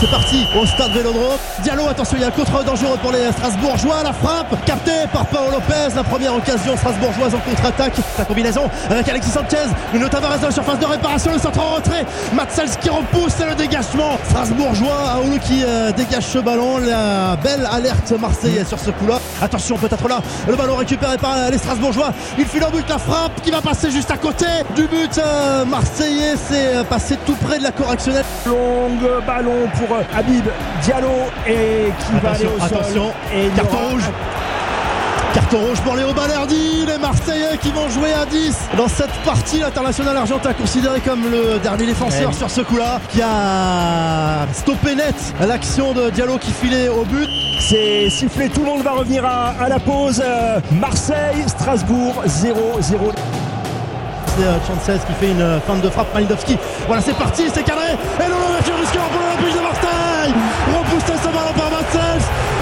[0.00, 1.38] C'est parti au stade Vélodrome.
[1.64, 4.04] Diallo, attention, il y a un contre dangereux pour les Strasbourgeois.
[4.04, 5.92] La frappe captée par Paolo Lopez.
[5.96, 7.94] La première occasion strasbourgeoise en contre-attaque.
[8.16, 9.66] La combinaison avec Alexis Sanchez.
[9.92, 11.32] Une Tavares dans la surface de réparation.
[11.32, 12.06] Le centre en retrait.
[12.32, 14.18] Matsels qui repousse le dégagement.
[14.28, 15.14] Strasbourgeois.
[15.16, 16.78] Aoulou qui euh, dégage ce ballon.
[16.78, 19.18] La belle alerte marseillaise sur ce coup-là.
[19.42, 20.20] Attention, peut-être là.
[20.46, 22.12] Le ballon récupéré par euh, les Strasbourgeois.
[22.38, 22.88] Il file au but.
[22.88, 24.46] La frappe qui va passer juste à côté
[24.76, 26.34] du but euh, marseillais.
[26.48, 28.24] C'est passé tout près de la correctionnelle.
[28.46, 28.90] Long
[29.26, 30.44] ballon pour Habib
[30.82, 31.08] Diallo
[31.46, 32.78] et qui va aller au sol.
[32.78, 34.02] Attention, Et carton aura rouge.
[35.34, 39.58] Carton rouge pour Léo Balerdi, les Marseillais qui vont jouer à 10 dans cette partie.
[39.60, 42.34] L'international argentin considéré comme le dernier défenseur Ouais.
[42.34, 45.14] sur ce coup-là, qui a stoppé net
[45.46, 47.28] l'action de Diallo qui filait au but.
[47.60, 50.22] C'est sifflé, tout le monde va revenir à, à la pause.
[50.24, 52.56] Euh, Marseille, Strasbourg 0-0.
[52.80, 56.56] C'est euh, Chancez qui fait une euh, feinte de frappe, Malindowski.
[56.86, 57.92] Voilà, c'est parti, c'est cadré.
[57.92, 58.67] Et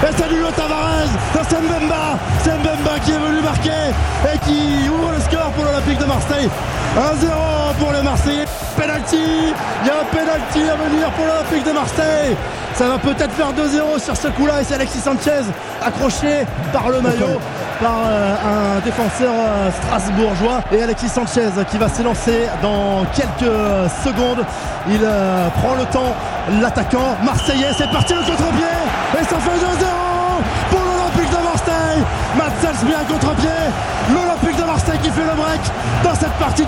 [0.03, 1.09] Et c'est Nuno Tavares.
[1.49, 2.17] C'est Mbemba.
[2.43, 3.93] C'est Mbemba qui est venu marquer
[4.33, 6.49] et qui ouvre le score pour l'Olympique de Marseille.
[6.97, 8.45] 1-0 pour les Marseillais.
[8.75, 9.17] Penalty.
[9.17, 12.35] Il y a un penalty à venir pour l'Olympique de Marseille.
[12.75, 14.61] Ça va peut-être faire 2-0 sur ce coup-là.
[14.61, 15.43] Et c'est Alexis Sanchez
[15.83, 17.39] accroché par le maillot
[17.79, 18.35] par euh,
[18.77, 23.51] un défenseur euh, strasbourgeois et Alexis Sanchez qui va s'élancer dans quelques
[24.03, 24.45] secondes.
[24.89, 26.15] Il euh, prend le temps,
[26.61, 27.71] l'attaquant marseillais.
[27.77, 28.75] C'est parti le contre-pied
[29.19, 29.85] et ça fait 2-0
[30.69, 32.03] pour l'Olympique de Marseille.
[32.37, 33.49] Matsels bien contre-pied.
[35.47, 35.61] Break
[36.03, 36.67] dans cette partie 2-0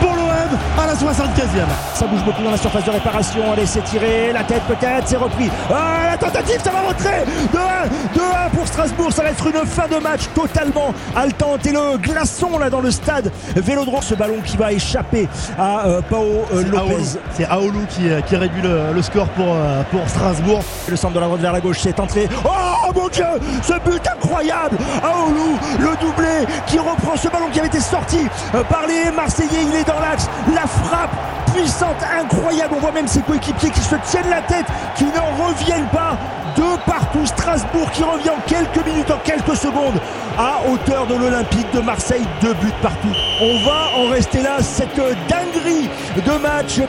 [0.00, 1.66] pour l'OM à la 75e.
[1.94, 3.52] Ça bouge beaucoup dans la surface de réparation.
[3.52, 4.32] Allez, c'est tiré.
[4.32, 5.50] La tête peut-être, c'est repris.
[5.70, 7.24] Ah, la tentative, ça va rentrer.
[7.52, 9.12] 2-1, 2-1 pour Strasbourg.
[9.12, 11.66] Ça va être une fin de match totalement haletante.
[11.66, 14.02] Et le glaçon là dans le stade Vélodrome.
[14.02, 15.28] Ce ballon qui va échapper
[15.58, 17.18] à euh, Pao euh, Lopez.
[17.32, 20.62] C'est Aoulou qui, euh, qui réduit le, le score pour, euh, pour Strasbourg.
[20.88, 22.28] Le centre de la droite vers la gauche, c'est entré.
[22.44, 23.24] Oh mon dieu
[23.62, 26.33] Ce but incroyable Aoulou, le doublé
[26.66, 29.64] qui reprend ce ballon qui avait été sorti euh, par les Marseillais.
[29.68, 30.28] Il est dans l'axe.
[30.54, 31.10] La frappe
[31.52, 32.74] puissante, incroyable.
[32.76, 34.66] On voit même ses coéquipiers qui se tiennent la tête,
[34.96, 36.16] qui n'en reviennent pas.
[36.56, 40.00] De partout, Strasbourg qui revient en quelques minutes, en quelques secondes,
[40.38, 42.24] à hauteur de l'Olympique de Marseille.
[42.40, 43.12] Deux buts partout.
[43.40, 44.58] On va en rester là.
[44.60, 44.96] Cette
[45.28, 46.80] dinguerie de match